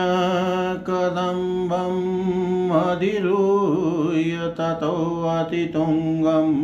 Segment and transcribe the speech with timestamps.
[2.87, 6.57] अधिरूय ततोऽतितुङ्गम्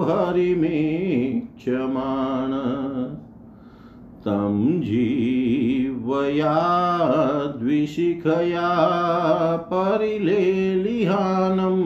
[0.10, 2.52] हरिमीक्षमाण
[4.26, 6.54] तं जीवया
[7.60, 8.70] द्विशिखया
[9.72, 11.80] परिलेलिहानं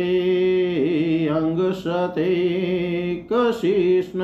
[3.32, 4.20] कसिष्ण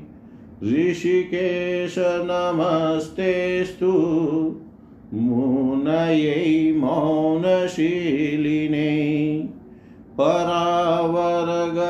[0.62, 3.92] ऋषिकेश नमस्तेस्तु
[5.14, 8.92] मुनयै मौनशीलिने।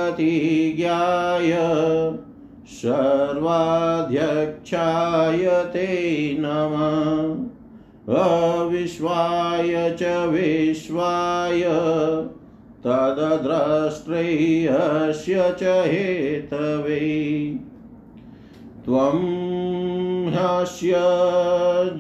[0.06, 1.52] परावरगतिज्ञाय
[2.66, 11.62] सर्वाध्यक्षाय ते नमः। अविश्वाय च विश्वाय
[12.84, 17.58] तदद्रष्ट्रयस्य च हेतवे।
[18.84, 19.16] त्वं
[20.26, 20.92] ह्यस्य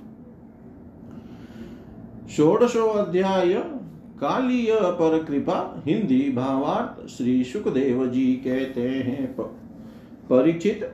[2.28, 3.64] षोडशो अध्याय
[4.16, 9.36] कालीय पर कृपा हिंदी भावार्थ श्री सुखदेव जी कहते हैं।
[10.30, 10.92] परिचित।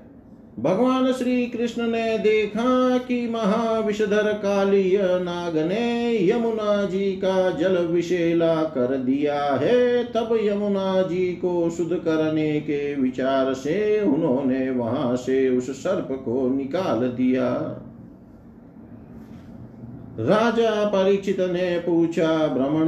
[0.58, 8.54] भगवान श्री कृष्ण ने देखा कि महाविषधर कालीय नाग ने यमुना जी का जल विशेला
[8.54, 15.48] कर दिया है। तब यमुना जी को शुद्ध करने के विचार से उन्होंने वहाँ से
[15.58, 17.48] उस सर्प को निकाल दिया।
[20.18, 22.86] राजा परीक्षित ने पूछा भ्रमण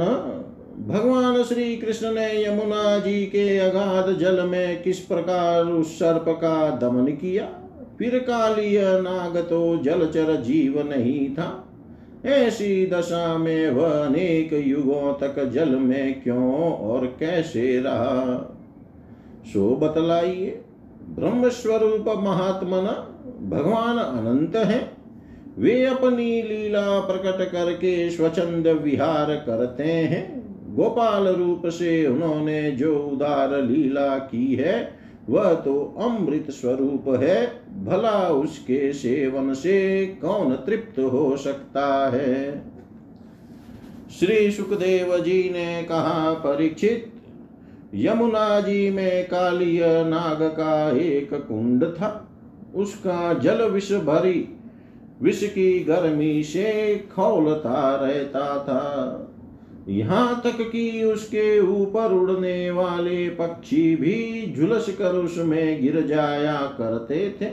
[0.87, 6.69] भगवान श्री कृष्ण ने यमुना जी के अगाध जल में किस प्रकार उस सर्प का
[6.69, 7.45] दमन किया?
[7.99, 11.67] फिर कालीय नाग तो जलचर जीव नहीं था।
[12.25, 18.37] ऐसी दशा में वह अनेक युगों तक जल में क्यों और कैसे रहा?
[19.45, 20.61] सो बतलाइए
[21.09, 22.91] ब्रह्म स्वरूप महात्मना,
[23.41, 24.94] भगवान अनंत हैं।
[25.57, 33.63] वे अपनी लीला प्रकट करके स्वचंद विहार करते हैं। गोपाल रूप से उन्होंने जो उदार
[33.63, 37.51] लीला की है, वह तो अमृत स्वरूप है।
[37.83, 42.61] भला उसके सेवन से कौन तृप्त हो सकता है?
[44.19, 47.11] श्री सुखदेव जी ने कहा, परीक्षित,
[47.95, 52.29] यमुना जी में कालिय नाग का एक कुंड था।
[52.75, 54.54] उसका जल विष भरी
[55.21, 59.31] विष की गर्मी से खौलता रहता था।
[59.89, 67.29] यहाँ तक कि उसके ऊपर उड़ने वाले पक्षी भी झुलस कर उसमें गिर जाया करते
[67.41, 67.49] थे।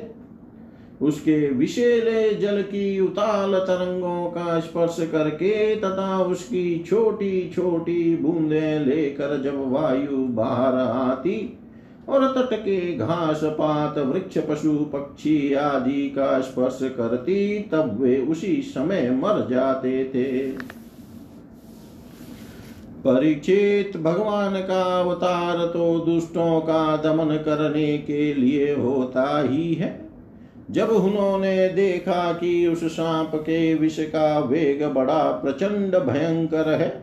[1.06, 9.42] उसके विशेले जल की उताल तरंगों का स्पर्श करके तथा उसकी छोटी छोटी बूंदे लेकर
[9.42, 11.58] जब वायु बाहर आती
[12.08, 18.62] और तट के घास, पात, वृक्ष, पशु, पक्षी आदि का स्पर्श करती, तब वे उसी
[18.62, 20.48] समय मर जाते थे।
[23.04, 30.08] परीक्षित भगवान का अवतार तो दुष्टों का दमन करने के लिए होता ही है।
[30.70, 37.01] जब उन्होंने देखा कि उस सांप के विष का वेग बड़ा प्रचंड भयंकर है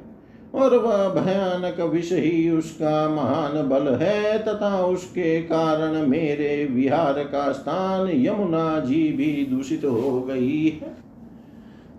[0.53, 7.51] और वह भयानक विष ही उसका महान बल है, तथा उसके कारण मेरे विहार का
[7.51, 10.97] स्थान यमुना जी भी दूषित हो गई है।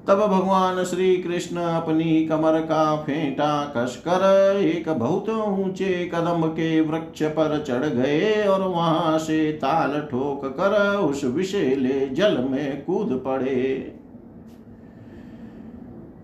[0.09, 7.23] तब भगवान श्री कृष्ण अपनी कमर का फेंटा कसकर एक बहुत ऊँचे कदम के वृक्ष
[7.23, 14.00] पर चढ़ गए और वहाँ से ताल ठोक कर उस विषेले जल में कूद पड़े।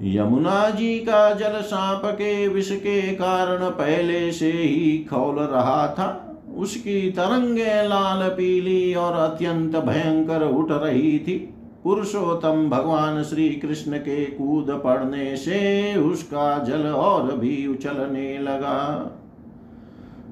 [0.03, 6.23] यमुना जी का जल सांप के विष के कारण पहले से ही खौल रहा था।
[6.57, 11.53] उसकी तरंगे लाल, पीली और अत्यंत भयंकर उठ रही थी।
[11.85, 19.11] पुरुषोत्तम भगवान श्री कृष्ण के कूद पड़ने से उसका जल और भी उछलने लगा।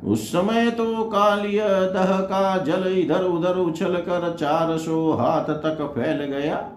[0.05, 5.93] उस समय तो कालिय दह का जल इधर उधर उछल कर चार सौ हाथ तक
[5.95, 6.71] फैल गया।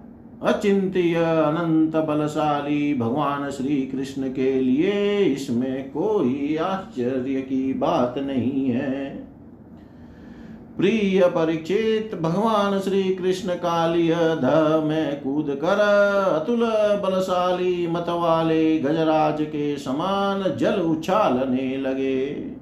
[0.44, 9.10] अचिंत्य अनंत बलशाली भगवान श्री कृष्ण के लिए इसमें कोई आश्चर्य की बात नहीं है।
[10.78, 15.80] प्रिय परीक्षित भगवान श्री कृष्ण कालिय ध में कूद कर
[16.34, 16.66] अतुल
[17.04, 22.57] बलशाली मत वाले गजराज के समान जल उछालने लगे।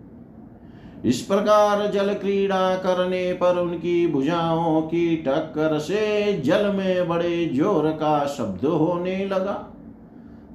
[1.06, 7.90] इस प्रकार जल क्रीड़ा करने पर उनकी भुजाओं की टक्कर से जल में बड़े ज़ोर
[7.92, 9.72] का शब्द होने लगा।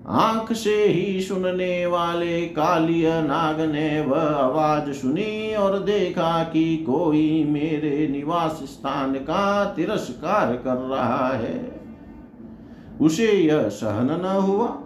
[0.08, 7.44] आँख से ही सुनने वाले कालिय नाग ने वह आवाज़ सुनी और देखा कि कोई
[7.44, 11.80] मेरे निवास स्थान का तिरस्कार कर रहा है।
[13.00, 14.78] उसे यह सहन न हुआ।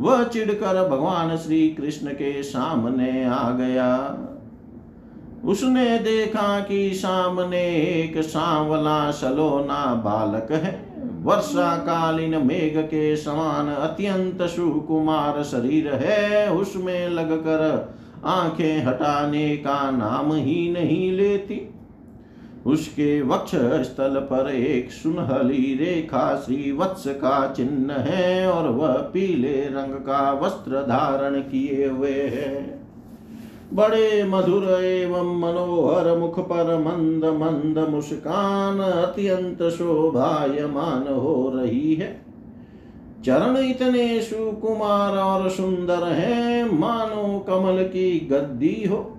[0.00, 4.26] वह चिढ़कर भगवान श्री कृष्ण के सामने आ गया।
[5.44, 10.90] उसने देखा कि सामने एक सांवला सलोना बालक है।
[11.22, 20.32] वर्षा कालीन मेघ के समान अत्यंत सुकुमार शरीर है। उसमें लगकर आँखें हटाने का नाम
[20.32, 21.74] ही नहीं लेती।
[22.66, 29.64] उसके वक्ष स्थल पर एक सुनहली रेखा श्री वत्स का चिन्ह है और वह पीले
[29.64, 32.79] रंग का वस्त्र धारण किए हुए है।
[33.72, 42.08] बड़े मधुर एवं मनोहर मुख पर मंद मंद मुस्कान अत्यंत शोभायमान हो रही है।
[43.24, 49.16] चरण इतने सुकुमार और सुंदर हैं, मानो कमल की गद्दी हो।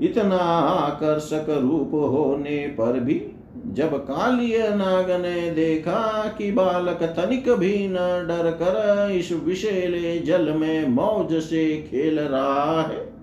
[0.00, 3.20] इतना आकर्षक रूप होने पर भी
[3.66, 7.94] जब कालिय नाग ने देखा कि बालक तनिक भी न
[8.28, 13.19] डर कर इस विशेले जल में मौज से खेल रहा है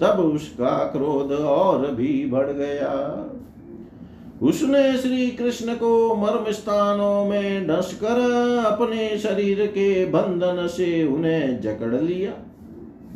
[0.00, 3.26] तब उसका क्रोध और भी बढ़ गया।
[4.42, 8.20] उसने श्री कृष्ण को मर्म स्थानों में डसकर
[8.66, 12.32] अपने शरीर के बंधन से उन्हें जकड़ लिया।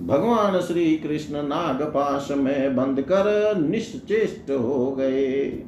[0.06, 5.62] भगवान श्री कृष्ण नागपाश में बंद कर निश्चेष्ट हो गए।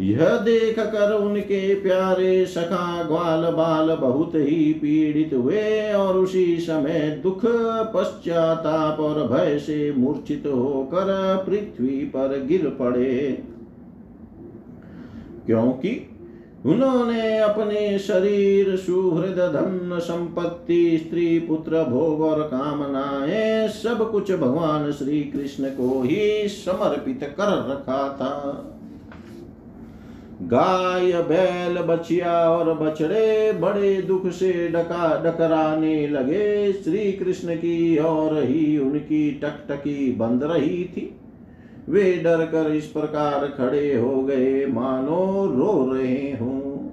[0.00, 7.20] यह देख कर उनके प्यारे सखा ग्वाल बाल बहुत ही पीड़ित हुए और उसी समय
[7.22, 7.40] दुख
[7.94, 13.42] पश्चाताप और भय से मूर्छित होकर पृथ्वी पर गिर पड़े।
[15.46, 16.10] क्योंकि
[16.66, 25.20] उन्होंने अपने शरीर, सुहृद, धन, संपत्ति, स्त्री, पुत्र, भोग और कामनाएँ सब कुछ भगवान श्री
[25.20, 28.70] कृष्ण को ही समर्पित कर रखा था।
[30.42, 38.42] गाय, बैल, बछिया और बछड़े बड़े दुख से डका, डकराने लगे। श्री कृष्ण की और
[38.42, 41.16] ही उनकी टकटकी बंद रही थी।
[41.88, 46.90] वे डर कर इस प्रकार खड़े हो गए। मानो रो रहे हों।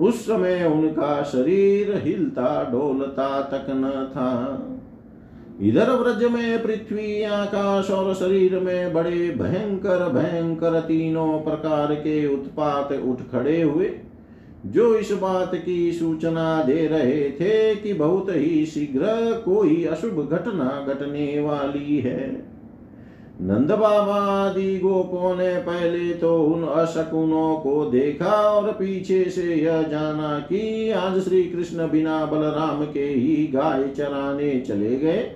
[0.00, 4.58] उस समय उनका शरीर हिलता डोलता तक न था।
[5.60, 12.92] इधर व्रज में पृथ्वी, आकाश और शरीर में बड़े भयंकर भयंकर तीनों प्रकार के उत्पात
[12.92, 13.90] उठ खड़े हुए,
[14.66, 20.86] जो इस बात की सूचना दे रहे थे कि बहुत ही शीघ्र कोई अशुभ घटना
[20.88, 22.30] घटने वाली है।
[23.40, 29.82] नंद बाबा आदि गोपों ने पहले तो उन अशकुनों को देखा और पीछे से यह
[29.82, 35.34] जाना कि आज श्री कृष्ण बिना बलराम के ही गाय चराने चले गए।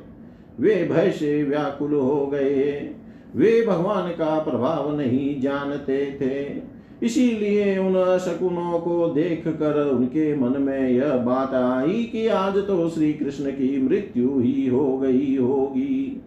[0.61, 2.91] वे भय से व्याकुल हो गए।
[3.37, 6.63] वे भगवान का प्रभाव नहीं जानते थे।
[7.07, 12.89] इसीलिए उन शकुनों को देख कर उनके मन में यह बात आई कि आज तो
[12.89, 16.23] श्री कृष्ण की मृत्यु ही हो गई होगी।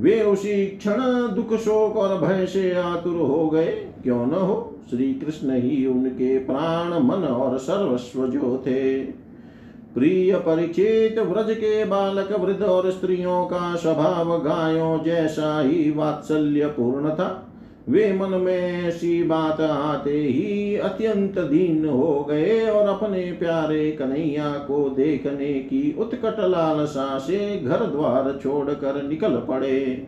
[0.00, 1.00] वे उसी क्षण
[1.34, 3.72] दुख, शोक और भय से आतुर हो गए।
[4.02, 9.02] क्यों न हो श्री कृष्ण ही उनके प्राण, मन और सर्वस्व जो थे।
[9.94, 17.10] प्रिय परिचित व्रज के बालक, वृद्ध और स्त्रियों का स्वभाव गायों जैसा ही वात्सल्य पूर्ण
[17.10, 17.50] था
[17.88, 24.50] वे मन में ऐसी बात आते ही अत्यंत दीन हो गए और अपने प्यारे कन्हैया
[24.50, 30.06] को देखने की उत्कट लालसा से घर द्वार छोड़कर निकल पड़े।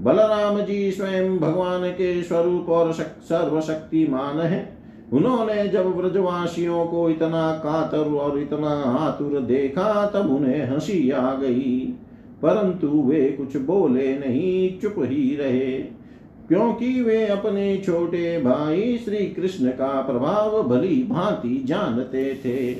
[0.00, 4.81] बलराम जी स्वयं भगवान के स्वरूप और सर्वशक्तिमान है।
[5.12, 11.94] उन्होंने जब व्रजवासियों को इतना कातर और इतना आतुर देखा, तब उन्हें हँसी आ गई।
[12.42, 16.02] परंतु वे कुछ बोले नहीं, चुप ही रहे।
[16.48, 22.72] क्योंकि वे अपने छोटे भाई श्री कृष्ण का प्रभाव भली भांति जानते थे।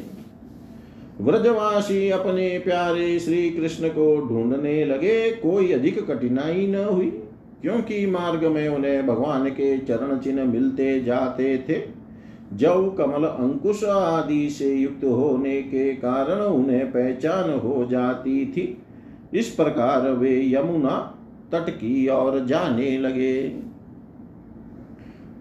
[1.20, 7.11] व्रजवासी अपने प्यारे श्री कृष्ण को ढूँढने लगे। कोई अधिक कठिनाई न हुई,
[7.62, 12.01] क्योंकि मार्ग में उन्हें भगवान के चरण चिन्ह मिलते जाते थे।
[12.57, 18.78] जव कमल, अंकुश आदि से युक्त होने के कारण उन्हें पहचान हो जाती थी।
[19.34, 20.96] इस प्रकार वे यमुना
[21.53, 23.42] तट की ओर जाने लगे।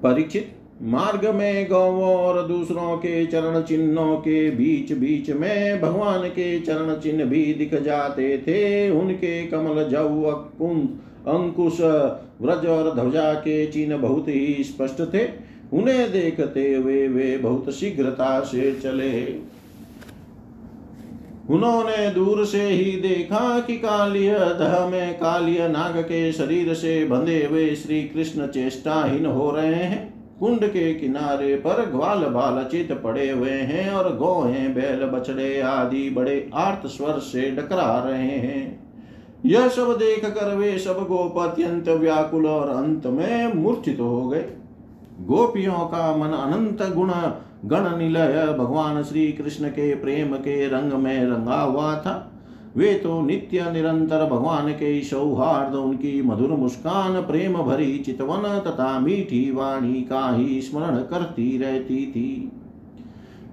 [0.04, 0.52] परीक्षित,
[0.82, 6.96] मार्ग में गौवों और दूसरों के चरण चिन्हों के बीच बीच में भगवान के चरण
[6.96, 10.26] चिन्ह भी दिख जाते थे। उनके कमल जव
[11.28, 11.82] अंकुश,
[12.42, 18.40] व्रज और ध्वजा के चिन्ह बहुत ही स्पष्ट थे। उन्हें देखते हुए वे बहुत शीघ्रता
[18.40, 19.52] से चले।
[21.50, 27.46] उन्होंने दूर से ही देखा कि कालिय दह में कालिय नाग के शरीर से बंधे
[27.46, 33.30] हुए श्री कृष्ण चेष्टाहीन हो रहे हैं। कुंड के किनारे पर ग्वाल बाल चित पड़े
[33.30, 38.80] हुए हैं और गोहे, बैल, बछड़े आदि बड़े आर्त स्वर से डकरा रहे हैं।
[39.46, 44.46] यह सब देख कर वे सब गोप अत्यंत व्याकुल और अंत में मूर्छित हो गए।
[45.22, 47.12] गोपियों का मन अनंत गुण,
[47.66, 52.28] गण निलय, भगवान श्री कृष्ण के प्रेम के रंग में रंगा हुआ था।
[52.78, 59.52] वे तो नित्य निरंतर भगवान के सौहार्द, उनकी मधुर मुस्कान, प्रेम भरी चितवन तथा मीठी
[59.52, 62.52] वाणी का ही स्मरण करती रहती थी।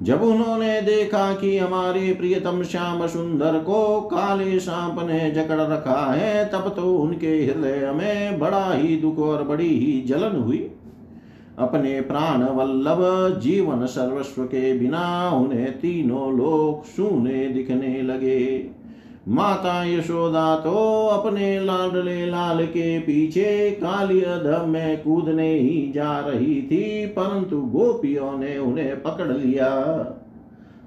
[0.02, 6.48] जब उन्होंने देखा कि हमारे प्रियतम श्याम सुंदर को काले सांप ने जकड़ रखा है,
[6.48, 10.70] तब तो उनके हृदय में बड़ा ही दुख और बड़ी ही जलन हुई।
[11.58, 12.98] अपने प्राण वल्लभ
[13.38, 18.70] जीवन सर्वस्व के बिना उन्हें तीनों लोग सुने दिखने लगे।
[19.28, 26.62] माता यशोदा तो अपने लाडले लाल के पीछे काली कालिया में कूदने ही जा रही
[26.62, 29.68] थी, परंतु गोपियों ने उन्हें पकड़ लिया।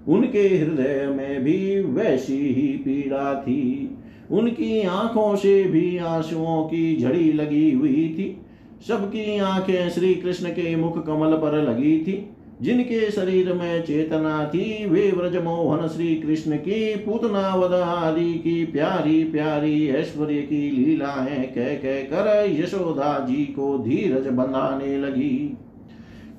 [0.07, 3.97] उनके हृदय में भी वैसी ही पीड़ा थी।
[4.31, 8.41] उनकी आँखों से भी आंसुओं की झड़ी लगी हुई थी।
[8.87, 12.29] सबकी आँखें श्री कृष्ण के मुख कमल पर लगी थी।
[12.61, 19.23] जिनके शरीर में चेतना थी, वे व्रज मोहन श्री कृष्ण की पूतनावद आदि की प्यारी
[19.23, 25.57] प्यारी ऐश्वर्य की लीलाएँ कह कह कर यशोदा जी को धीरज बंधाने लगी।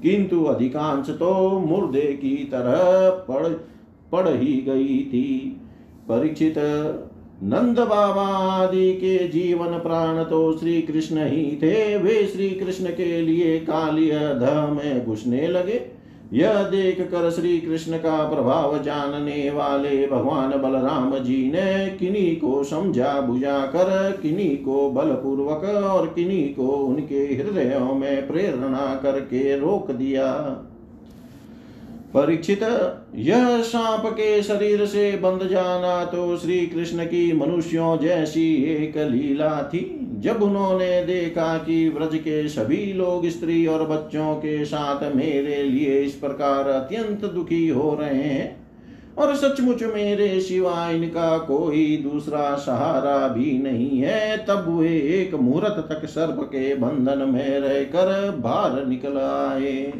[0.02, 3.46] किंतु अधिकांश तो मुर्दे की तरह पड़
[4.12, 5.60] पड़ ही गई थी।
[6.08, 6.58] परीक्षित
[7.40, 13.20] नंद बाबा आदि के जीवन प्राण तो श्री कृष्ण ही थे। वे श्री कृष्ण के
[13.20, 15.80] लिए कालिय ध में घुसने लगे।
[16.32, 22.62] यह देख कर श्री कृष्ण का प्रभाव जानने वाले भगवान बलराम जी ने किन्हीं को
[22.64, 29.90] समझा बुझा कर किन्हीं को बलपूर्वक और किन्हीं को उनके हृदयों में प्रेरणा करके रोक
[29.90, 30.28] दिया।
[32.14, 32.62] परीक्षित
[33.16, 39.62] यह सांप के शरीर से बंध जाना तो श्री कृष्ण की मनुष्यों जैसी एक लीला
[39.64, 39.84] थी।
[40.20, 46.00] जब उन्होंने देखा कि व्रज के सभी लोग स्त्री और बच्चों के साथ मेरे लिए
[46.00, 48.56] इस प्रकार अत्यंत दुखी हो रहे हैं,
[49.18, 55.86] और सचमुच मेरे सिवा इनका कोई दूसरा सहारा भी नहीं है, तब वे एक मुहूर्त
[55.90, 59.92] तक सर्प के बंधन में रहकर बाहर निकल आए।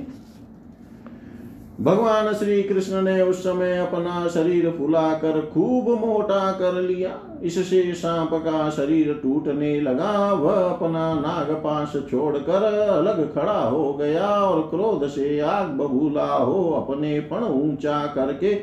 [1.82, 8.34] भगवान श्री कृष्ण ने उस समय अपना शरीर फुलाकर खूब मोटा कर लिया। इससे सांप
[8.34, 15.40] का शरीर टूटने लगा। वह अपना नागपाश छोड़कर अलग खड़ा हो गया और क्रोध से
[15.40, 18.54] आग बबूला हो अपने पण ऊँचा करके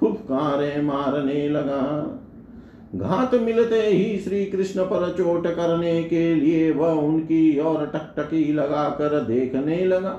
[0.00, 1.82] फुफकारे मारने लगा।
[2.94, 9.20] घात मिलते ही श्री कृष्ण पर चोट करने के लिए वह उनकी और टकटकी लगाकर
[9.20, 10.16] देखने लगा।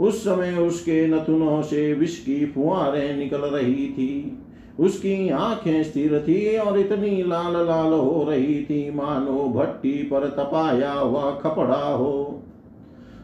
[0.00, 4.38] उस समय उसके नथुनों से विष की फुहारें निकल रही थी।
[4.80, 10.92] उसकी आँखें स्थिर थी और इतनी लाल लाल हो रही थी। मानो भट्टी पर तपाया
[10.92, 12.43] हुआ खपड़ा हो।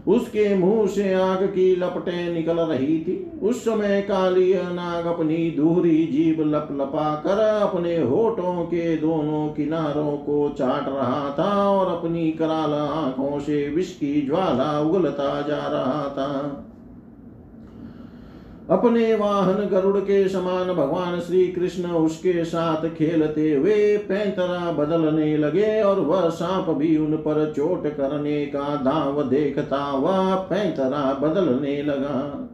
[0.07, 6.07] उसके मुँह से आग की लपटें निकल रही थी। उस समय काली नाग अपनी दूरी
[6.07, 12.31] जीभ लप लपा कर अपने होठों के दोनों किनारों को चाट रहा था और अपनी
[12.31, 16.67] कराल आँखों से विष की ज्वाला उगलता जा रहा था।
[18.71, 25.81] अपने वाहन गरुड़ के समान भगवान श्री कृष्ण उसके साथ खेलते हुए पैंतरा बदलने लगे
[25.83, 32.49] और वह सांप भी उन पर चोट करने का दाव देखता वह पैंतरा बदलने लगा।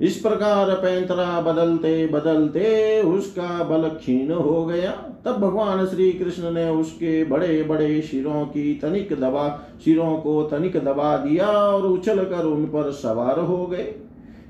[0.00, 4.90] इस प्रकार पैंतरा बदलते बदलते उसका बल क्षीण हो गया।
[5.24, 9.48] तब भगवान श्री कृष्ण ने उसके बड़े बड़े शिरों की तनिक दबा
[9.84, 13.94] शिरों को तनिक दबा दिया और उछल कर उन पर सवार हो गए।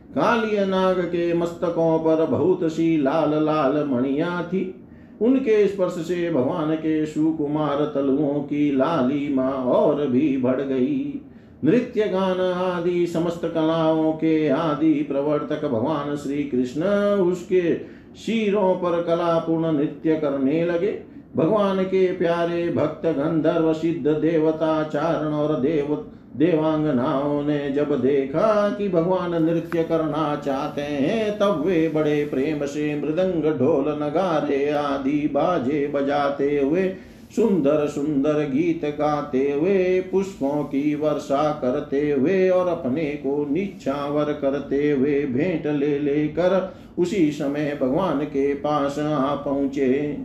[0.08, 4.84] कालिय नाग के मस्तकों पर बहुत सी लाल लाल मणिया थी।
[5.20, 11.20] उनके स्पर्श से भगवान के सुकुमार तलुओं की लालिमा और भी बढ़ गई।
[11.64, 16.82] नृत्य गान आदि समस्त कलाओं के आदि प्रवर्तक भगवान श्री कृष्ण
[17.22, 17.74] उसके
[18.16, 21.02] शीरों पर कलापूर्ण नृत्य करने लगे।
[21.36, 25.94] भगवान के प्यारे भक्त, गंधर्व, सिद्ध, देवता, चारण और देव
[26.38, 32.94] देवांगनाओं ने जब देखा कि भगवान नृत्य करना चाहते हैं, तब वे बड़े प्रेम से
[33.00, 36.88] मृदंग ढोल नगारे आदि बाजे बजाते हुए,
[37.36, 44.90] सुंदर सुंदर गीत गाते हुए, पुष्पों की वर्षा करते हुए और अपने को निच्छावर करते
[44.90, 50.16] हुए भेंट ले लेकर उसी समय भगवान के पास आ पहुँचे।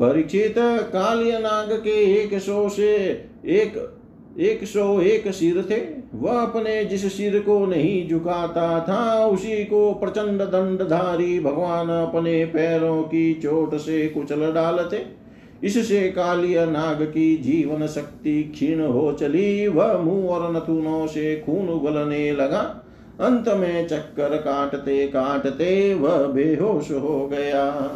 [0.00, 0.54] परीक्षित
[0.88, 2.96] कालिय नाग के एक सौ से
[3.46, 3.97] एक
[4.38, 5.80] एक सौ एक सिर थे।
[6.14, 13.02] वह अपने जिस सिर को नहीं झुकाता था, उसी को प्रचंड दंडधारी भगवान अपने पैरों
[13.02, 15.06] की चोट से कुचल डालते।
[15.64, 21.68] इससे कालिय नाग की जीवन शक्ति क्षीण हो चली। वह मुँह और नथुनों से खून
[21.68, 22.84] उगलने लगा।
[23.20, 27.92] अंत में चक्कर काटते काटते वह बेहोश हो गया।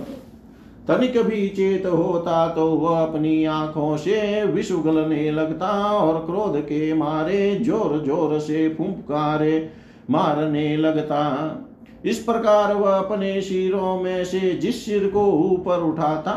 [0.89, 6.93] तनिक भी चेत होता तो वह अपनी आँखों से विष उगलने लगता और क्रोध के
[6.95, 9.69] मारे ज़ोर ज़ोर से फुंकारे
[10.11, 11.21] मारने लगता।
[12.05, 16.35] इस प्रकार वह अपने शिरों में से जिस सिर को ऊपर उठाता,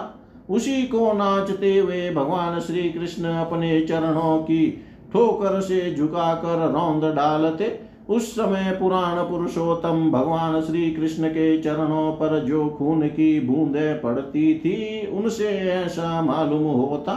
[0.49, 4.67] उसी को नाचते हुए भगवान श्री कृष्ण अपने चरणों की
[5.13, 7.65] ठोकर से झुकाकर रौंद डालते
[8.09, 14.53] उस समय पुराण पुरुषोत्तम भगवान श्री कृष्ण के चरणों पर जो खून की बूंदे पड़ती
[14.55, 17.15] थी, उनसे ऐसा मालूम होता,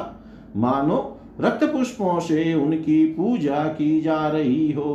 [0.56, 4.94] मानो रक्त पुष्पों से उनकी पूजा की जा रही हो।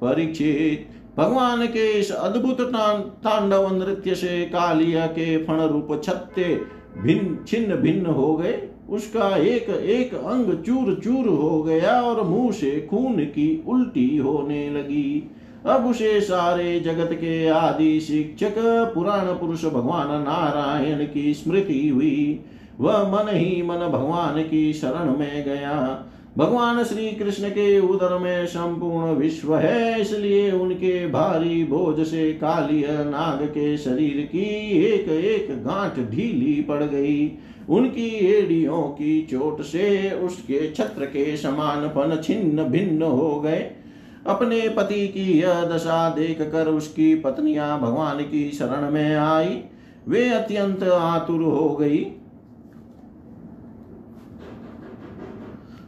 [0.00, 6.54] परीक्षित भगवान के इस अद्भुत तांडव नृत्य से कालिया के फण रूप छत्ते
[6.98, 8.52] भिन्न छिन्न भिन्न हो गए।
[8.90, 14.68] उसका एक एक अंग चूर चूर हो गया और मुँह से खून की उल्टी होने
[14.70, 15.30] लगी।
[15.66, 18.54] अब उसे सारे जगत के आदि शिक्षक,
[18.94, 22.40] पुराण पुरुष, भगवान नारायण की स्मृति हुई।
[22.80, 26.06] वह मन ही मन भगवान की शरण में गया।
[26.38, 32.86] भगवान श्री कृष्ण के उदर में संपूर्ण विश्व है, इसलिए उनके भारी बोझ से कालिय
[32.90, 34.44] नाग के शरीर की
[34.84, 37.26] एक एक गांठ ढीली पड़ गई।
[37.68, 43.70] उनकी एडियों की चोट से उसके छत्र के समान पन छिन्न भिन्न हो गए।
[44.26, 49.62] अपने पति की यह दशा देख कर उसकी पत्नियाँ भगवान की शरण में आई।
[50.08, 52.04] वे अत्यंत आतुर हो गई।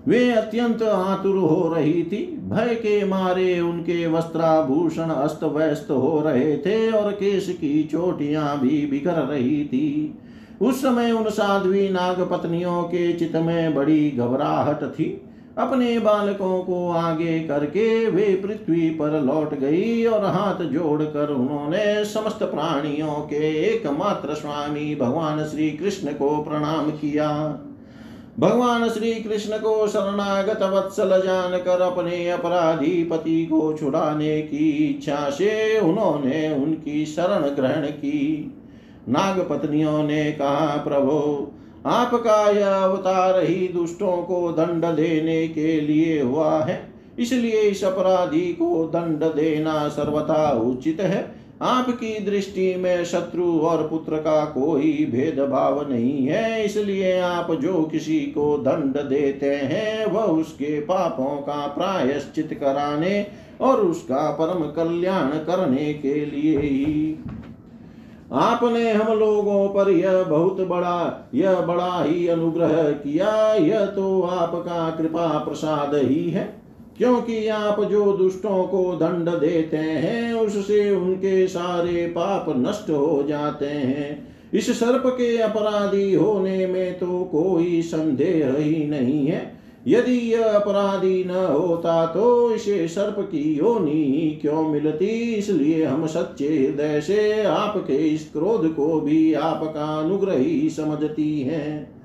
[0.07, 6.57] वे अत्यंत आतुर हो रही थी। भय के मारे उनके वस्त्राभूषण अस्त व्यस्त हो रहे
[6.57, 10.19] थे और केश की चोटियाँ भी बिखर रही थी।
[10.63, 15.05] उस समय उन साध्वी नाग पत्नियों के चित में बड़ी घबराहट थी।
[15.59, 22.43] अपने बालकों को आगे करके वे पृथ्वी पर लौट गई और हाथ जोड़कर उन्होंने समस्त
[22.43, 27.31] प्राणियों के एकमात्र स्वामी भगवान श्री कृष्ण को प्रणाम किया।
[28.39, 35.79] भगवान श्री कृष्ण को शरणागत वत्सल जानकर अपने अपराधी पति को छुड़ाने की इच्छा से
[35.79, 38.53] उन्होंने उनकी शरण ग्रहण की।
[39.09, 41.47] नाग पत्नियों ने कहा, प्रभु,
[41.89, 48.53] आपका यह अवतार ही दुष्टों को दंड देने के लिए हुआ है। इसलिए इस अपराधी
[48.53, 55.91] को दंड देना सर्वथा उचित है। आपकी दृष्टि में शत्रु और पुत्र का कोई भेदभाव
[55.91, 62.55] नहीं है। इसलिए आप जो किसी को दंड देते हैं, वह उसके पापों का प्रायश्चित
[62.55, 63.27] कराने
[63.61, 67.19] और उसका परम कल्याण करने के लिए ही
[68.33, 74.91] आपने हम लोगों पर यह बहुत बड़ा, यह बड़ा ही अनुग्रह किया, यह तो आपका
[74.91, 76.63] कृपा प्रसाद ही है।
[76.99, 83.67] क्योंकि आप जो दुष्टों को दंड देते हैं, उससे उनके सारे पाप नष्ट हो जाते
[83.67, 89.56] हैं। इस सर्प के अपराधी होने में तो कोई संदेह ही नहीं है।
[89.87, 95.07] यदि यह अपराधी न होता तो इसे सर्प की योनि क्यों मिलती?
[95.35, 101.97] इसलिए हम सच्चे हृदय से आपके इस क्रोध को भी आपका अनुग्रह समझती हैं।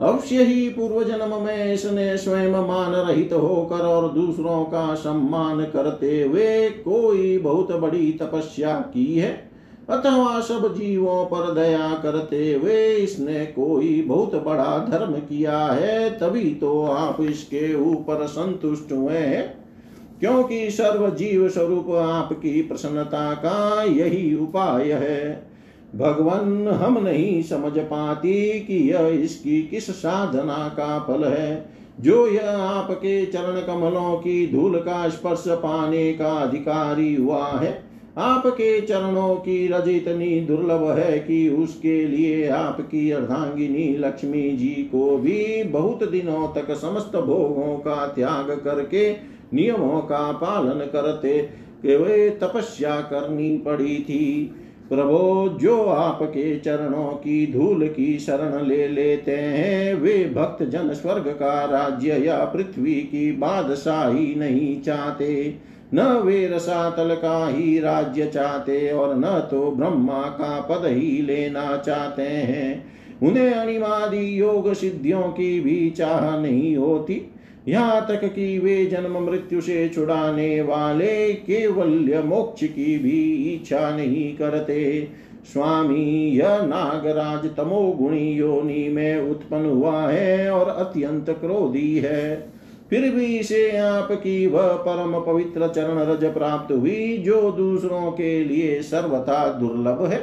[0.00, 6.22] अवश्य ही पूर्व जन्म में इसने स्वयं मान रहित होकर और दूसरों का सम्मान करते
[6.22, 9.51] हुए कोई बहुत बड़ी तपस्या की है।
[9.92, 16.54] अथवा सब जीवों पर दया करते हुए इसने कोई बहुत बड़ा धर्म किया है, तभी
[16.54, 19.20] तो आप इसके ऊपर संतुष्ट हुए
[20.20, 25.50] क्योंकि सर्व जीव स्वरूप आपकी प्रसन्नता का यही उपाय है।
[25.96, 31.70] भगवान, हम नहीं समझ पाती कि यह इसकी किस साधना का फल है।
[32.00, 38.80] जो यह आपके चरण कमलों की धूल का स्पर्श पाने का अधिकारी हुआ है आपके
[38.80, 45.62] चरणों की रज इतनी दुर्लभ है कि उसके लिए आपकी अर्धांगिनी लक्ष्मी जी को भी
[45.62, 49.12] बहुत दिनों तक समस्त भोगों का त्याग करके
[49.54, 54.54] नियमों का पालन करते वे तपस्या करनी पड़ी थी।
[54.88, 61.28] प्रभो, जो आपके चरणों की धूल की शरण ले लेते हैं, वे भक्त जन स्वर्ग
[61.28, 65.54] का राज्य या पृथ्वी की बादशाही नहीं चाहते।
[65.94, 71.76] न वे रसातल का ही राज्य चाहते और न तो ब्रह्मा का पद ही लेना
[71.76, 72.84] चाहते हैं।
[73.22, 77.20] उन्हें अनिमादि योग सिद्धियों की भी चाह नहीं होती।
[77.68, 83.20] यहाँ तक कि वे जन्म मृत्यु से छुड़ाने वाले केवल्य मोक्ष की भी
[83.54, 85.08] इच्छा नहीं करते।
[85.44, 92.52] स्वामी, यह नागराज तमोगुणी योनि में उत्पन्न हुआ है और अत्यंत क्रोधी है।
[92.92, 98.82] फिर भी इसे आपकी वह परम पवित्र चरण रज प्राप्त हुई, जो दूसरों के लिए
[98.82, 100.18] सर्वथा दुर्लभ है,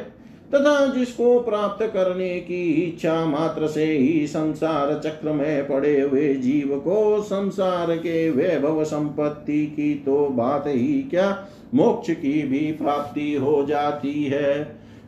[0.55, 6.78] तथा जिसको प्राप्त करने की इच्छा मात्र से ही संसार चक्र में पड़े हुए जीव
[6.80, 13.65] को संसार के वैभव संपत्ति की तो बात ही क्या, मोक्ष की भी प्राप्ति हो
[13.65, 14.63] जाती है।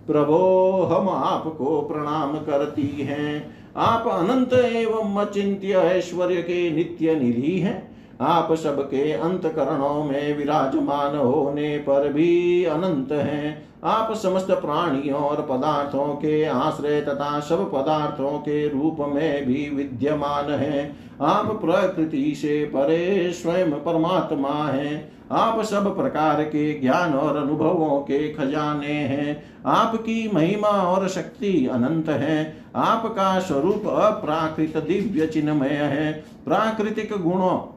[0.08, 7.92] प्रभो, हम आपको प्रणाम करती हैं। आप अनंत एवं अचिंत्य ऐश्वर्य के नित्य निधि हैं।
[8.22, 16.08] आप सबके अंतकरणों में विराजमान होने पर भी अनंत हैं। आप समस्त प्राणियों और पदार्थों
[16.08, 23.32] के आश्रय तथा सब पदार्थों के रूप में भी विद्यमान हैं। आप प्रकृति से परे
[23.34, 30.68] स्वयं परमात्मा हैं। आप सब प्रकार के ज्ञान और अनुभवों के खजाने हैं। आपकी महिमा
[30.68, 36.14] और शक्ति अनंत है। आपका स्वरूप अप्राकृत दिव्य चिन्हमय है।
[36.46, 37.71] प्राकृतिक गुणों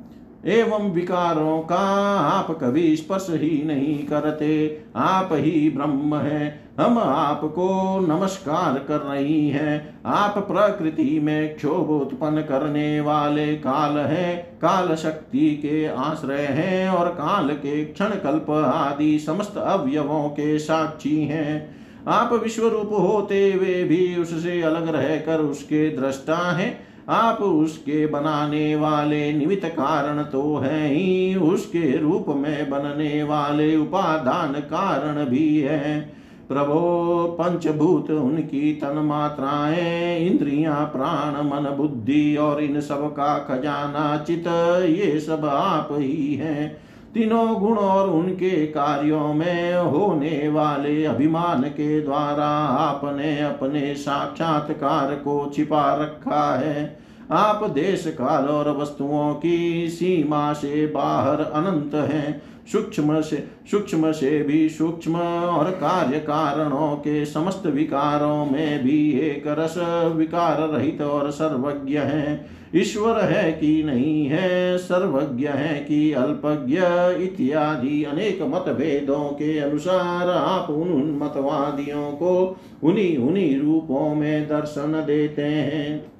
[0.47, 1.81] एवं विकारों का
[2.21, 9.49] आप कभी स्पर्श ही नहीं करते। आप ही ब्रह्म है। हम आपको नमस्कार कर रही
[9.49, 16.89] हैं। आप प्रकृति में क्षोभ उत्पन्न करने वाले काल हैं। काल शक्ति के आश्रय हैं
[16.89, 23.53] और काल के क्षण कल्प आदि समस्त अवयवों के साक्षी हैं। आप विश्व रूप होते
[23.53, 30.57] हुए भी उससे अलग रहकर उसके दृष्टा हैं। आप उसके बनाने वाले निमित्त कारण तो
[30.57, 36.15] है ही। उसके रूप में बनने वाले उपादान कारण भी है।
[36.49, 44.47] प्रभो, पंचभूत उनकी तन मात्राएँ, इंद्रिया, प्राण, मन, बुद्धि और इन सब का खजाना चित,
[44.87, 46.77] ये सब आप ही हैं।
[47.15, 52.47] तीनों गुण और उनके कार्यों में होने वाले अभिमान के द्वारा
[52.79, 56.97] आपने अपने साक्षात्कार को छिपा रखा है।
[57.31, 62.43] आप देश काल और वस्तुओं की सीमा से बाहर अनंत हैं।
[62.73, 69.45] सूक्ष्म से सूक्ष्म से भी सूक्ष्म और कार्य कारणों के समस्त विकारों में भी एक
[69.49, 69.75] रस
[70.17, 72.47] विकार रहित और सर्वज्ञ है।
[72.77, 76.79] ईश्वर है कि नहीं है, सर्वज्ञ है कि अल्पज्ञ
[77.25, 85.43] इत्यादि अनेक मतभेदों के अनुसार आप उन मतवादियों को उन्हीं उन्हीं रूपों में दर्शन देते
[85.43, 86.14] हैं।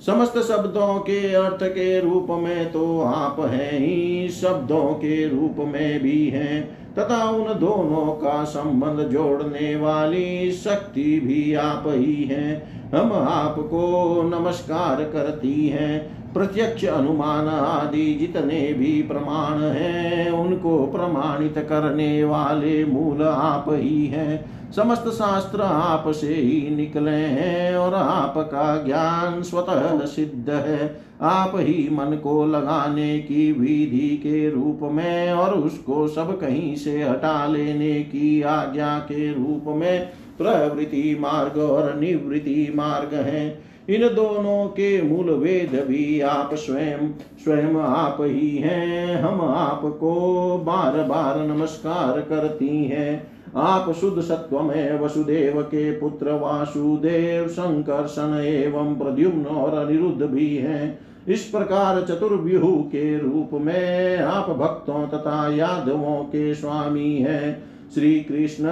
[0.00, 6.02] समस्त शब्दों के अर्थ के रूप में तो आप हैं ही, शब्दों के रूप में
[6.02, 13.12] भी हैं। तथा उन दोनों का संबंध जोड़ने वाली शक्ति भी आप ही हैं। हम
[13.12, 22.84] आपको नमस्कार करती हैं। प्रत्यक्ष अनुमान आदि जितने भी प्रमाण हैं, उनको प्रमाणित करने वाले
[22.84, 30.06] मूल आप ही हैं। समस्त शास्त्र आप से ही निकले हैं और आपका ज्ञान स्वतः
[30.06, 36.40] सिद्ध है। आप ही मन को लगाने की विधि के रूप में और उसको सब
[36.40, 40.08] कहीं से हटा लेने की आज्ञा के रूप में
[40.38, 47.12] प्रवृत्ति मार्ग और निवृत्ति मार्ग है। इन दोनों के मूल वेद भी आप स्वयं
[47.44, 50.12] स्वयं आप ही हैं। हम आपको
[50.58, 58.94] बार बार नमस्कार करती हैं। आप शुद्ध सत्व में वसुदेव के पुत्र वासुदेव संकर्षण एवं
[58.94, 66.24] प्रद्युम्न और अनिरुद्ध भी हैं। इस प्रकार चतुर्व्यूह के रूप में आप भक्तों तथा यादवों
[66.24, 68.68] के स्वामी हैं। श्री कृष्ण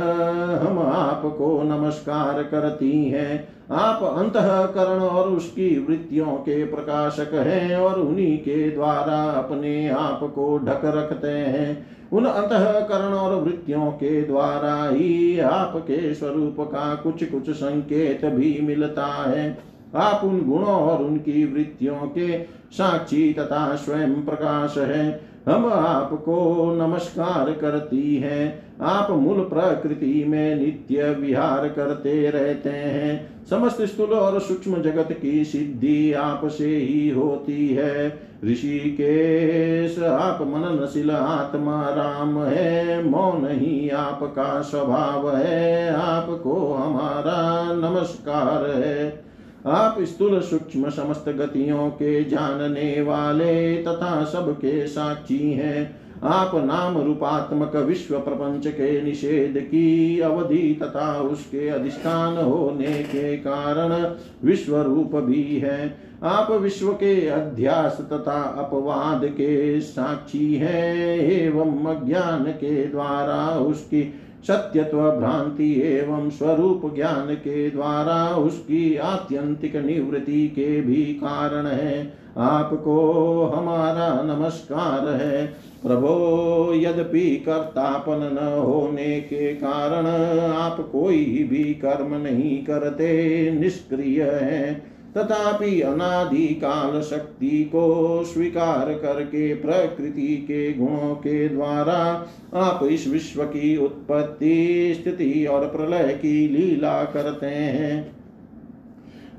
[0.58, 8.38] हम आपको नमस्कार करती हैं। आप अंतकरण और उसकी वृत्तियों के प्रकाशक हैं और उन्हीं
[8.38, 15.40] के द्वारा अपने आप को ढक रखते हैं। उन अंतकरण और वृत्तियों के द्वारा ही
[15.40, 19.58] आपके स्वरूप का कुछ कुछ संकेत भी मिलता है।
[19.94, 22.42] आप उन गुणों और उनकी वृत्तियों के
[22.72, 31.10] साक्षी तथा स्वयं प्रकाश है। हम आपको नमस्कार करती हैं। आप मूल प्रकृति में नित्य
[31.10, 38.20] विहार करते रहते हैं। समस्त स्थूल और सूक्ष्म जगत की सिद्धि आपसे ही होती है।
[38.44, 49.24] ऋषिकेश आप मननशील आत्मा राम है। मौन ही आपका स्वभाव है। आपको हमारा नमस्कार है।
[49.66, 57.76] आप स्थूल सूक्ष्म समस्त गतियों के जानने वाले तथा सबके साक्षी हैं। आप नाम रूपात्मक
[57.76, 64.14] विश्व प्रपंच के निषेध की अवधि तथा उसके अधिष्ठान होने के कारण
[64.44, 72.44] विश्व रूप भी है। आप विश्व के अध्यास तथा अपवाद के साक्षी हैं, एवं अज्ञान
[72.44, 74.02] के द्वारा उसकी
[74.46, 83.12] सत्यत्व भ्रांति एवं स्वरूप ज्ञान के द्वारा उसकी आत्यंतिक निवृत्ति के भी कारण है। आपको
[83.44, 85.46] हमारा नमस्कार है।
[85.82, 90.06] प्रभो, यद्यपि कर्तापन न होने के कारण
[90.52, 99.54] आप कोई भी कर्म नहीं करते, निष्क्रिय है। तथापि अनादि काल शक्ति को स्वीकार करके,
[99.54, 107.04] प्रकृति के गुणों के द्वारा आप इस विश्व की उत्पत्ति, स्थिति और प्रलय की लीला
[107.04, 108.16] करते हैं।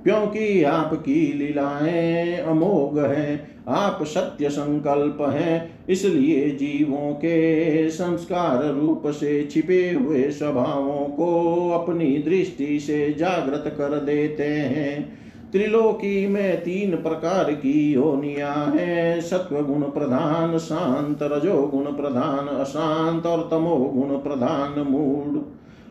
[0.04, 9.48] क्योंकि आपकी लीलाएँ अमोघ हैं, आप सत्य संकल्प हैं, इसलिए जीवों के संस्कार रूप से
[9.52, 15.25] छिपे हुए स्वभावों को अपनी दृष्टि से जागृत कर देते हैं।
[15.56, 23.26] त्रिलोकी में तीन प्रकार की योनिया है। सत्व गुण प्रधान, शांत रजो गुण प्रधान, अशांत
[23.26, 25.46] और तमो गुण प्रधान मूड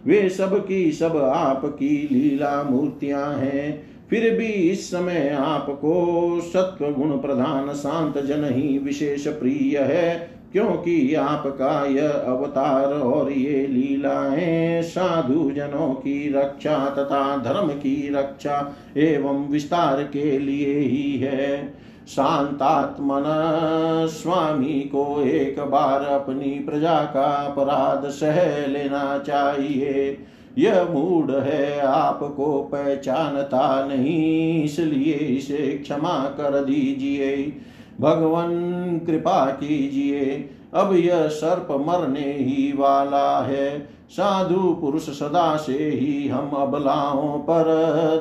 [0.06, 7.10] वे सब की सब आपकी लीला मूर्तियाँ हैं। फिर भी इस समय आपको सत्व गुण
[7.10, 15.50] प्रधान, शांत जन ही विशेष प्रिय है। क्योंकि आपका यह अवतार और ये लीलाएँ साधु
[15.50, 21.74] जनों की रक्षा तथा धर्म की रक्षा एवं विस्तार के लिए ही है।
[22.08, 23.24] शांतात्मन
[24.06, 30.18] स्वामी को एक बार अपनी प्रजा का अपराध सह लेना चाहिए।
[30.58, 37.52] यह मूड है, आपको पहचानता नहीं, इसलिए इसे क्षमा कर दीजिए।
[38.00, 38.50] भगवान
[39.06, 46.50] कृपा कीजिए। अब यह सर्प मरने ही वाला है। साधु पुरुष सदा से ही हम
[46.50, 47.64] अबलाओं पर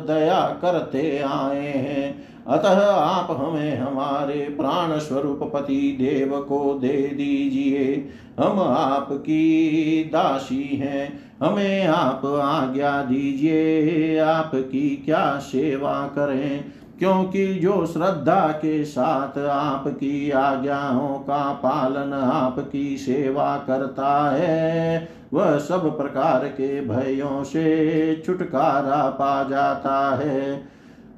[0.08, 8.10] दया करते आए हैं। अतः आप हमें हमारे प्राण स्वरूप पति देव को दे दीजिए।
[8.40, 16.66] हम आपकी दासी हैं। हमें आप आज्ञा दीजिए। आपकी क्या सेवा करें।
[17.04, 25.98] क्योंकि जो श्रद्धा के साथ आपकी आज्ञाओं का पालन आपकी सेवा करता है, वह सब
[25.98, 30.64] प्रकार के भयों से छुटकारा पा जाता है।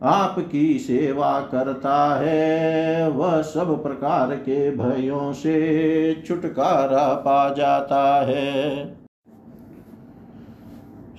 [0.04, 8.86] आपकी सेवा करता है, वह सब प्रकार के भयों से छुटकारा पा जाता है।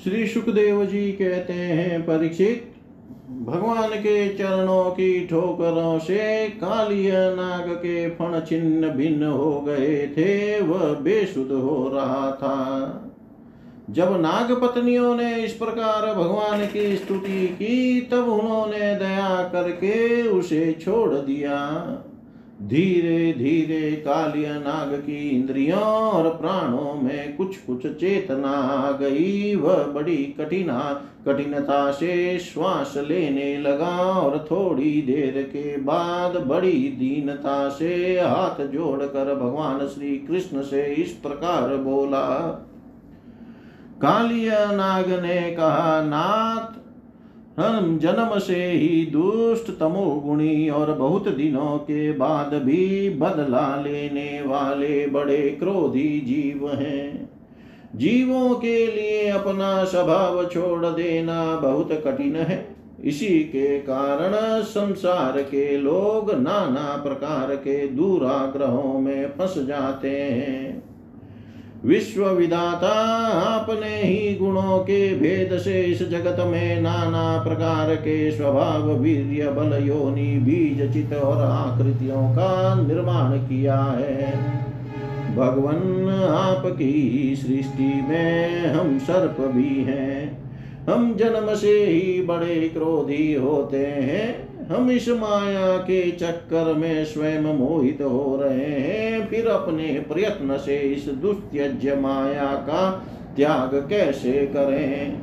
[0.05, 2.66] श्री सुखदेव जी कहते हैं, परीक्षित
[3.43, 10.61] भगवान के चरणों की ठोकरों से कालिय नाग के फण छिन्न भिन्न हो गए थे,
[10.61, 13.03] वह बेसुद हो रहा था।
[13.91, 20.79] जब नाग पत्नियों ने इस प्रकार भगवान की स्तुति की, तब उन्होंने दया करके उसे
[20.85, 21.73] छोड़ दिया।
[22.63, 29.83] धीरे धीरे कालिया नाग की इंद्रियों और प्राणों में कुछ कुछ चेतना आ गई। वह
[29.85, 30.79] बड़ी कठिना
[31.27, 39.35] कठिनता से श्वास लेने लगा और थोड़ी देर के बाद बड़ी दीनता से हाथ जोड़कर
[39.35, 42.41] भगवान श्री कृष्ण से इस प्रकार बोला।
[44.03, 46.86] कालिया नाग ने कहा, नाथ
[47.61, 55.07] हम जन्म से ही दुष्ट तमोगुणी और बहुत दिनों के बाद भी बदला लेने वाले
[55.07, 57.31] बड़े क्रोधी जीव हैं।
[57.97, 65.77] जीवों के लिए अपना स्वभाव छोड़ देना बहुत कठिन है। इसी के कारण संसार के
[65.77, 70.96] लोग नाना प्रकार के दूराग्रहों में फंस जाते हैं।
[71.85, 72.93] विश्व विदाता
[73.29, 79.87] आपने ही गुणों के भेद से इस जगत में नाना प्रकार के स्वभाव, वीर्य, बल,
[79.87, 84.33] योनि, बीज, चित और आकृतियों का निर्माण किया है।
[85.37, 90.39] भगवान, आपकी सृष्टि में हम सर्प भी हैं।
[90.91, 97.43] हम जन्म से ही बड़े क्रोधी होते हैं। हम इस माया के चक्कर में स्वयं
[97.43, 103.07] मोहित हो रहे हैं। फिर अपने प्रयत्न से इस दुस्त्यज्य माया का
[103.37, 105.19] त्याग कैसे करें?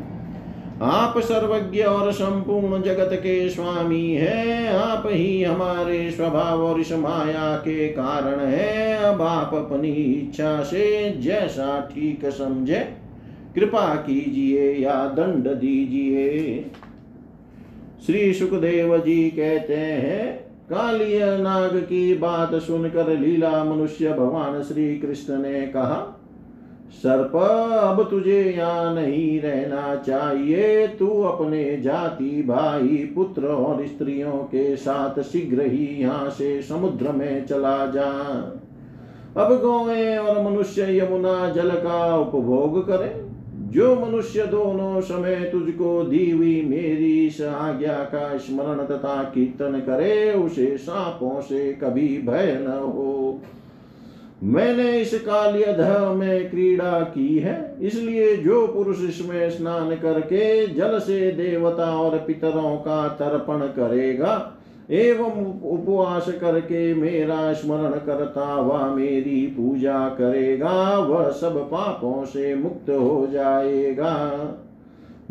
[0.82, 7.58] आप सर्वज्ञ और संपूर्ण जगत के स्वामी हैं। आप ही हमारे स्वभाव और इस माया
[7.58, 12.88] के कारण है। अब आप अपनी इच्छा से जैसा ठीक समझे।
[13.56, 16.66] कृपा कीजिए या दंड दीजिए।
[18.06, 20.40] श्री सुखदेव जी कहते हैं,
[20.70, 26.20] कालिय नाग की बात सुनकर लीला मनुष्य भगवान श्री कृष्ण ने कहा,
[26.94, 27.36] सर्प,
[27.84, 35.22] अब तुझे यहाँ नहीं रहना चाहिए। तू अपने जाति, भाई, पुत्र और स्त्रियों के साथ
[35.22, 38.10] शीघ्र ही यहाँ से समुद्र में चला जा।
[39.38, 43.33] अब गौए और मनुष्य यमुना जल का उपभोग करें।
[43.74, 50.32] जो मनुष्य दोनों समय तुझको दी हुई मेरी इस आज्ञा का स्मरण तथा कीर्तन करे,
[50.34, 53.42] उसे सांपों से कभी भय न हो।
[54.44, 55.80] मैंने इस कालियध
[56.18, 62.76] में क्रीड़ा की है, इसलिए जो पुरुष इसमें स्नान करके जल से देवता और पितरों
[62.78, 64.53] का तर्पण करेगा
[64.92, 72.90] एवं उपवास करके मेरा स्मरण करता हुआ मेरी पूजा करेगा, वह सब पापों से मुक्त
[72.90, 74.40] हो जाएगा।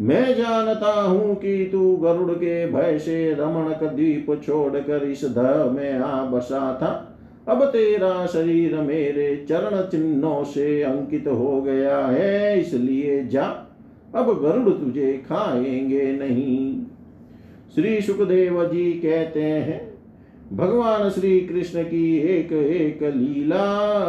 [0.01, 5.39] मैं जानता हूँ कि तू गरुड़ के भय से रमणक द्वीप छोड़कर इस ध
[5.75, 7.09] में आ बसा था।
[7.49, 13.67] अब तेरा शरीर मेरे चरण चिन्हों से अंकित हो गया है, इसलिए जा।
[14.15, 16.82] अब गरुड़ तुझे खाएँगे नहीं।
[17.75, 19.81] श्री सुखदेव जी कहते हैं,
[20.53, 23.63] भगवान श्री कृष्ण की एक एक लीला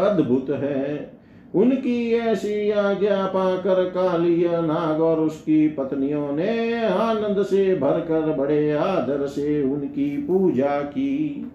[0.08, 1.12] अद्भुत है।
[1.56, 9.26] उनकी ऐसी आज्ञा पाकर कालिय नाग और उसकी पत्नियों ने आनंद से भरकर बड़े आदर
[9.28, 11.46] से उनकी पूजा की।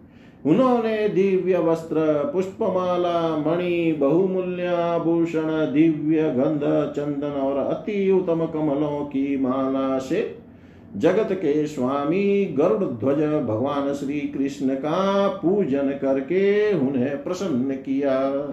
[0.47, 9.37] उन्होंने दिव्य वस्त्र, पुष्पमाला, मणि, बहुमूल्य आभूषण, दिव्य गंध, चंदन और अति उत्तम कमलों की
[9.37, 10.48] माला से
[10.97, 18.49] जगत के स्वामी गरुड़ ध्वज भगवान श्री कृष्ण का पूजन करके उन्हें प्रसन्न किया।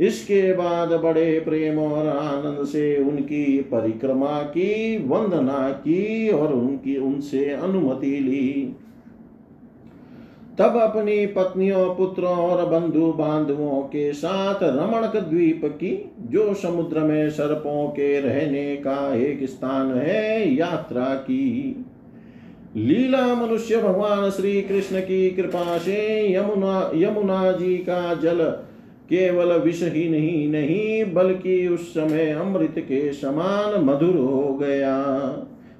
[0.00, 7.50] इसके बाद बड़े प्रेम और आनंद से उनकी परिक्रमा की, वंदना की और उनकी, उनसे
[7.50, 8.76] अनुमति ली।
[10.58, 17.30] तब अपनी पत्नियों, पुत्रों और बंधु बांधवों के साथ रमणक द्वीप की, जो समुद्र में
[17.30, 21.84] सर्पों के रहने का एक स्थान है, यात्रा की।
[22.76, 28.44] लीला मनुष्य भगवान श्री कृष्ण की कृपा से यमुना यमुना जी का जल
[29.02, 34.98] केवल विष ही नहीं नहीं, बल्कि उस समय अमृत के समान मधुर हो गया।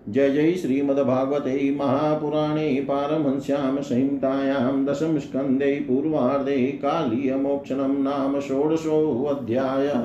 [0.08, 10.02] जय जय श्रीमद्भागवते महापुराणे पारमहंस्यां संहितायां दशमस्कन्धे पूर्वार्धे कालीयमोक्षणं नाम षोडशोऽध्यायः।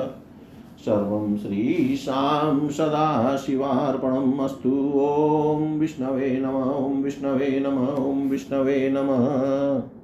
[0.85, 9.96] सर्वं श्रीशां सदाशिवार्पणम् अस्तु। ॐ विष्णवे नम, ॐ विष्णवे नम विष्णवे नमः।